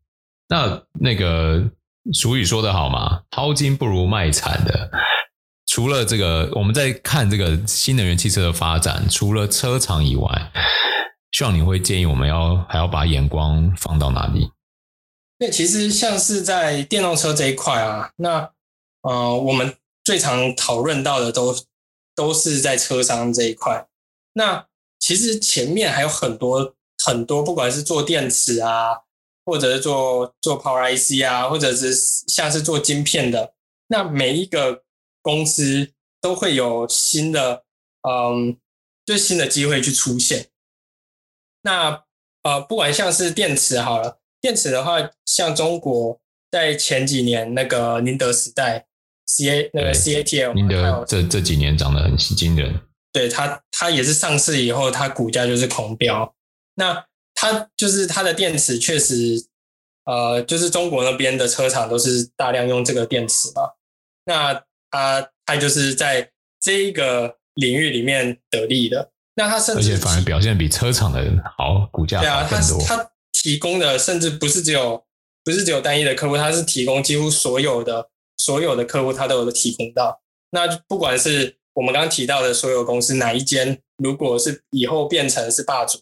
[0.48, 1.70] 那那个
[2.12, 4.90] 俗语说得好嘛，淘金不如卖惨的。
[5.74, 10.52] 除了这个，我们在看这个新能源汽车的发展，除了车厂以外，
[11.30, 14.50] 希望你会建议我们要还要把眼光放到哪里？
[15.38, 18.50] 那其实像是在电动车这一块啊，那
[19.00, 21.56] 呃，我们最常讨论到的都
[22.14, 23.86] 都是在车商这一块。
[24.34, 24.66] 那
[24.98, 28.98] 其实前面还有很多很多，不管是做电池啊。
[29.46, 31.92] 或者是做做 Power IC 啊，或者是
[32.28, 33.54] 像是做晶片的，
[33.88, 34.84] 那每一个
[35.22, 37.64] 公司都会有新的，
[38.06, 38.56] 嗯，
[39.06, 40.48] 就新的机会去出现。
[41.62, 42.04] 那
[42.42, 48.86] 呃，不管像是电池好了，电池的话，像中国在前几年那个宁德时代
[49.28, 52.80] CA 那个 CATL，宁德这这几年涨得很惊人。
[53.12, 56.34] 对它，它也是上市以后，它股价就是狂飙。
[56.74, 59.46] 那它就是它的电池，确实，
[60.04, 63.72] 呃，就是中国那边的车厂都是大量用这个电池嘛。
[64.24, 66.30] 那它它就是在
[66.60, 69.10] 这一个领域里面得利的。
[69.34, 71.20] 那他甚至而且反而表现比车厂的
[71.58, 75.02] 好，股价对啊，他他提供的甚至不是只有
[75.42, 80.20] 不是只有单一的客户，他是提供几乎所有的所有的客户，他都有的提供到。
[80.50, 85.98] 那不管是我们刚刚提到的所有公司哪一间，如果是以后变成是霸主。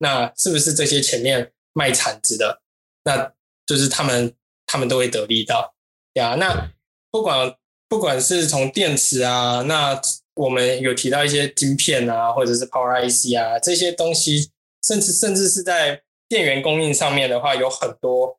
[0.00, 2.62] 那是不是这些前面卖产值的，
[3.02, 3.32] 那
[3.66, 4.32] 就是他们
[4.64, 5.74] 他们都会得利到
[6.12, 6.36] 呀？
[6.36, 6.70] 那
[7.10, 7.52] 不管
[7.88, 10.00] 不管是从电池啊，那
[10.34, 14.50] 我们有提到一些晶片啊，或者是 Power IC 啊这些东西，
[14.86, 18.38] 甚至甚至是在电源供应上面的话，有很多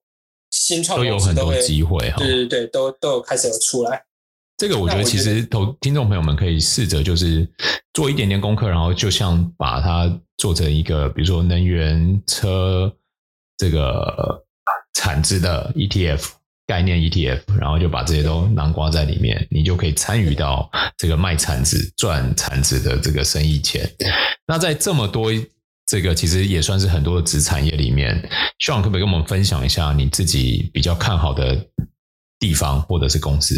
[0.52, 2.18] 新创都有很多机会哈。
[2.18, 4.04] 对对对，都都有开始有出来。
[4.58, 7.48] 这个我觉得其实投听众朋友们可以试着就是
[7.94, 12.94] 做一点点功课，然后就像把它做成一个，比如说能源车
[13.58, 14.44] 这个
[14.94, 16.32] 产值的 ETF
[16.70, 23.90] 概念 ETF，然后就把这些都囊括在里面，你就可以参与到这个卖产值赚产值的这个生意钱。
[24.46, 25.32] 那在这么多
[25.88, 28.22] 这个其实也算是很多的子产业里面
[28.64, 31.60] ，Sean 可不可以跟我们分享一下你自己比较看好的
[32.38, 33.56] 地方或者是公司？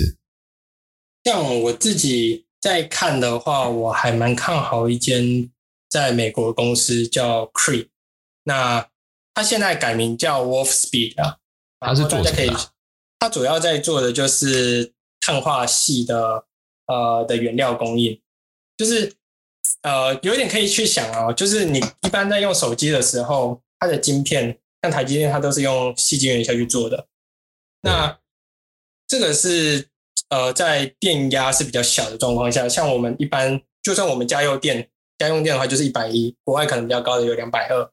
[1.26, 5.52] 像我自己在看的话，我还蛮看好一间
[5.90, 7.90] 在美国的公司叫 Cree，
[8.46, 8.88] 那
[9.34, 11.36] 它现在改名叫 Wolfspeed 啊。
[11.82, 12.71] 它是做什么的？
[13.22, 14.92] 它主要在做的就是
[15.22, 16.44] 碳化系的
[16.88, 18.20] 呃的原料供应，
[18.76, 19.14] 就是
[19.84, 27.08] 呃有一点可以去想哦，就是你一般在用手机的时候，它的晶片像台积电，它都是用细晶元下去做的。
[27.82, 28.20] 那
[29.08, 29.88] 这个是。
[30.30, 37.92] 呃，在电压是比较小的状况下，像我们一般，就算我们家用电，家用电的话就是一百一，国外可能比较高的有两百二。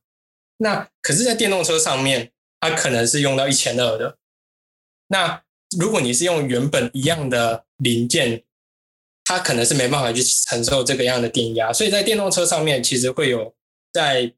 [0.59, 4.19] 那可是，在电动车上面，它可能是用到一千二的。
[5.09, 5.43] 那
[5.79, 8.45] 如果你是用原本一样的零件，
[9.25, 11.71] 它可能是没办法去承受这个样的电压。
[11.73, 13.55] 所以在电动车上面，其实会有
[13.93, 14.33] 在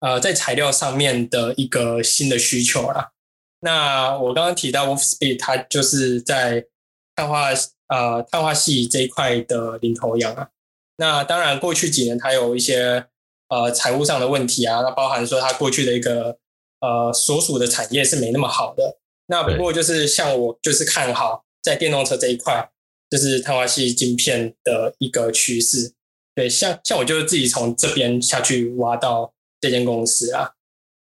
[0.00, 3.12] 呃在材料上面的一个新的需求啦。
[3.60, 6.66] 那我刚刚提到 Wolfspeed，它就是在
[7.14, 7.50] 碳化
[7.86, 10.48] 呃碳化系这一块的领头羊啊，
[10.96, 13.06] 那当然过去几年它有一些
[13.48, 16.38] 呃财务上的问题啊，那包含说它过去的一个
[16.80, 18.98] 呃所属的产业是没那么好的。
[19.32, 22.68] 那不过就是像我就是看好在电动车这一块，
[23.08, 25.94] 就是碳化系晶片的一个趋势。
[26.34, 30.50] 对，像像我就是自己从这边下去挖到这间公司啊。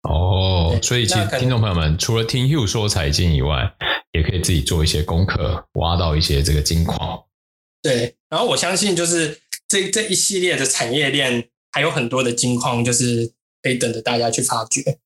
[0.09, 3.75] 哦，所以其实听众朋友们除了听 Hugh 说财经以外，
[4.13, 7.25] 也可以自己做一些功课，挖到一些这个金矿。
[7.83, 15.01] 对，然后我相信就是这这一系列的产业链还有很多的金矿，就是可以等着大家去发掘。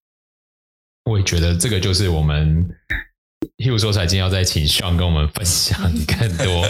[1.09, 2.69] 我也觉得这个就是我们
[3.57, 6.67] Hugh 说财经要再请 Sean 跟我们分享 更多，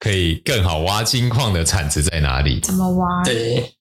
[0.00, 2.60] 可以更好挖金矿的产值在哪里？
[2.60, 3.22] 怎么挖？
[3.24, 3.74] 对。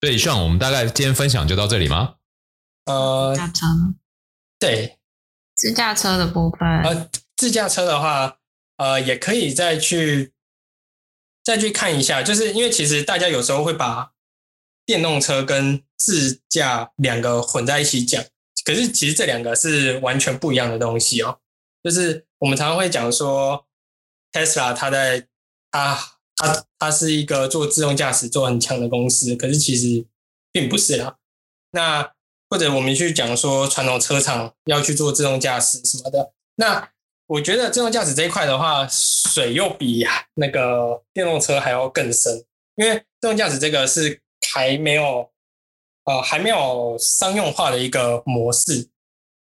[0.00, 2.14] 对，Sean，我们大概今天分享就到这里吗？
[2.86, 3.66] 呃，驾车。
[4.58, 4.96] 对。
[5.54, 8.38] 自驾车的部分，呃，自驾车的话，
[8.78, 10.32] 呃，也可以再去
[11.44, 14.12] 再去看一下，就是因为其实大家有时候会把
[14.90, 18.20] 电动车跟自驾两个混在一起讲，
[18.64, 21.38] 可是其实这两个是完全不一样的东西哦。
[21.80, 23.64] 就是我们常常会讲说
[24.32, 25.28] ，Tesla 它在
[25.70, 25.96] 它
[26.34, 30.04] 它它是一个做自动驾驶做很强的公司，可是其实
[30.50, 31.18] 并不是啦。
[31.70, 32.10] 那
[32.48, 36.90] 或者我们去讲说传统车厂要去做自动驾驶什么的，那
[37.28, 44.20] 我觉得自动驾驶这一块的话，水又比那个电动车还要更深，因为自动驾驶这个是
[44.52, 45.30] 还没有
[46.04, 48.88] 呃还没有商用化的一个模式，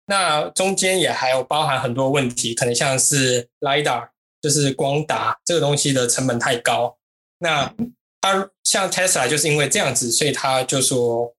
[0.05, 4.09] 那中间也还有包含很多问题，可能像是 LiDAR
[4.41, 6.97] 就是光达这个东西的成本太高，
[7.39, 7.73] 那
[8.21, 11.33] 它像 Tesla 就是因为这样子，所以他就说。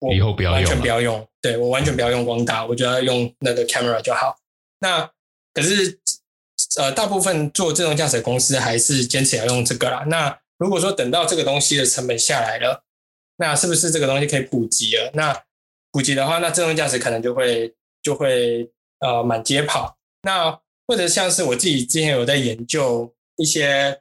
[0.00, 1.28] 我以后不要用，完全不要用。
[1.42, 4.36] 对，我完全不要用光达，我就要用那个 camera 就好。
[4.78, 5.10] 那
[5.52, 5.98] 可是
[6.76, 10.04] 呃，大部分做自动驾驶的公司还是坚持要用这个啦。
[10.06, 12.84] 那如果说等到这个东西的成本下来了，
[13.38, 15.10] 那是不是这个东西可以普及了？
[15.14, 15.42] 那
[15.90, 18.70] 普及的话，那自动驾驶可能就会就会
[19.00, 19.96] 呃满街跑。
[20.22, 24.00] 那或者像是我自己之前有在研究一些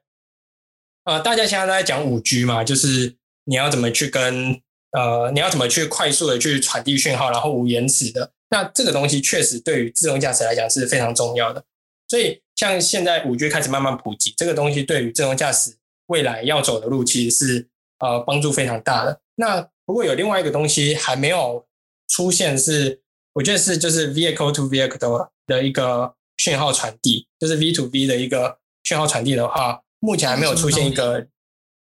[1.05, 3.15] 呃，大家现在都在讲五 G 嘛，就是
[3.45, 4.61] 你要怎么去跟
[4.91, 8.31] 呃，你要怎么去快速的去传递讯号，然后无延迟的？
[8.49, 11.63] 那这个东西确实对于自动驾驶来讲是非常重要的。
[12.07, 15.75] 所以，像现在五 G 开始慢慢普及，这个东西对于自动驾驶
[16.07, 17.67] 未来要走的路，其实是
[17.99, 19.19] 呃帮助非常大的。
[19.37, 21.65] 那不过有另外一个东西还没有
[22.09, 23.01] 出现是，是
[23.33, 31.27] 我觉得是就是 vehicle to vehicle 的一个讯号传递，就是 V to V 的一个讯号传递的话，目前还没有出现一个，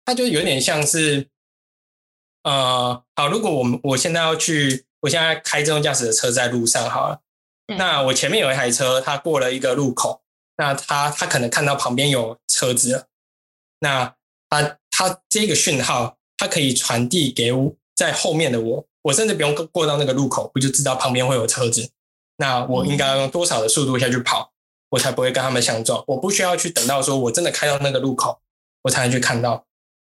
[0.05, 1.29] 它就有点像是。
[2.45, 7.21] 呃，好，如果我们我现在要去，我现在开自动驾驶的车在路上好了，
[7.77, 10.23] 那我前面有一台车，它过了一个路口，
[10.57, 13.07] 那它它可能看到旁边有车子了，
[13.81, 14.15] 那
[14.49, 21.91] 它它这个讯号，它可以传递给我在后面的我，我甚至不用过到那个路口，我就知道旁边会有车子，
[22.39, 24.53] 那我应该要用多少的速度下去跑，
[24.91, 26.03] 我才不会跟他们相撞。
[26.07, 28.41] 我不需要去等到说我真的开到那个路口，
[28.85, 29.67] 我才能去看到。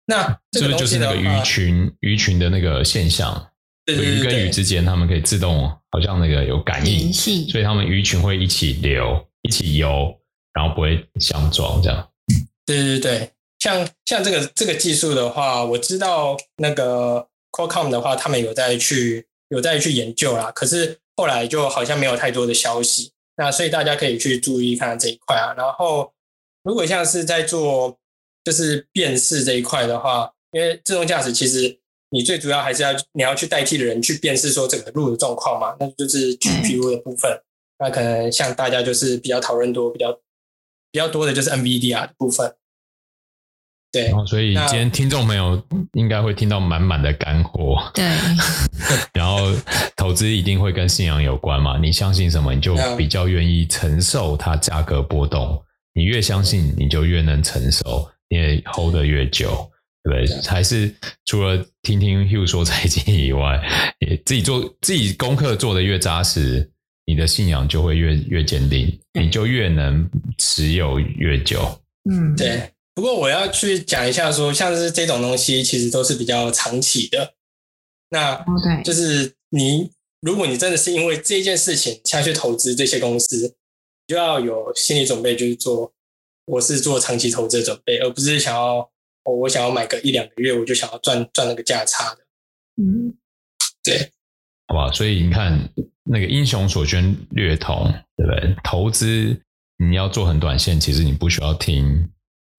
[0.06, 3.48] 那这个是不是就是那个鱼群鱼群的那个现象？
[3.86, 10.14] 对对对对，鱼跟鱼之间，它们可以自动好像那个有感应，系所以它们鱼群会一起流、一起游，
[10.52, 12.08] 然后不会相撞这样。
[12.66, 13.30] 对对对，
[13.60, 23.12] 像像这个这个技术的话，我知道那个 Qualcomm 的话，他们有在去有在去研究啦，可是后来就好像没有太多的消息。
[23.36, 25.54] 那所以大家可以去注意看这一块啊。
[25.56, 26.12] 然后
[26.62, 27.98] 如果像是在做
[28.44, 31.78] 就是辨识这一块的话，因为自动驾驶其实
[32.10, 37.30] 你最主要还是要你要去代替的人去辨识说整个路的状况嘛，那就是 GPU 的部分。
[37.78, 40.12] 那可能像大家就是比较讨论多比较
[40.90, 42.54] 比较多的就是 NVDR 的部分。
[43.92, 45.60] 对，然后所以今天听众朋友
[45.94, 47.90] 应该会听到满满的干货。
[47.92, 48.04] 对，
[49.12, 49.52] 然后
[49.96, 51.76] 投资一定会跟信仰有关嘛？
[51.76, 55.60] 你相信什么，你就比较愿意承受它价格波动。
[55.92, 59.68] 你越相信，你就越能承受，你也 hold 得越久，
[60.04, 60.40] 对不对？
[60.48, 60.94] 还是
[61.26, 63.60] 除了听听 Hugh 说财经以外，
[63.98, 66.70] 也自己做自己功课做得越扎实，
[67.06, 71.76] 你的信仰就会越越坚定，你就越能持有越久。
[72.08, 72.62] 嗯，对。
[72.94, 77.34] 不过我要去讲一下说，说像是这种东西，其实都是比较长期的。
[78.10, 78.44] 那
[78.82, 83.54] 就是你，如果你真的是因为这件事情下去投资这些公司，
[84.06, 85.92] 就要有心理准备，就是做
[86.46, 88.78] 我是做长期投资的准备，而不是想要
[89.24, 92.18] 哦，我想要买个一两个月，我就想要赚赚那个价差的。
[92.82, 93.14] 嗯，
[93.84, 94.10] 对，
[94.66, 94.90] 好吧。
[94.92, 95.72] 所以你看，
[96.02, 97.84] 那个英雄所见略同，
[98.16, 98.56] 对不对？
[98.64, 99.40] 投资
[99.78, 102.10] 你要做很短线，其实你不需要听。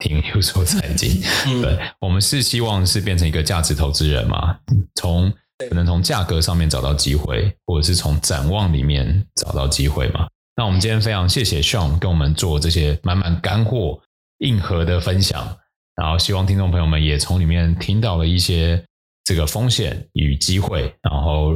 [0.02, 1.22] 听有时候财经，
[1.62, 4.58] 对，我们是希望是变成一个价值投资人嘛，
[4.96, 5.32] 从
[5.70, 10.28] 可能从价格上面找到机会，或者是从展望里面找到机会嘛。
[10.56, 14.02] 那我们今天非常谢谢 Sean 跟我们做这些满满干货、
[14.40, 15.58] 硬核的分享，
[15.96, 18.84] 然后希望听众朋友们也从里面听到了一些
[19.24, 21.54] 这个风险与机会，然后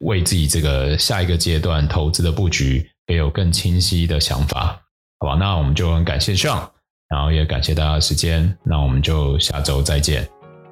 [0.00, 4.80] 为自己这个下一个阶段投资的布局也有更清晰的想法，
[5.18, 5.34] 好吧？
[5.34, 6.68] 那我们就很感谢 Sean。
[7.08, 10.22] 然后也感谢大家的时间，那我们就下周再见，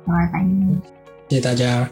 [0.07, 0.47] 拜拜，
[1.29, 1.89] 谢谢大家。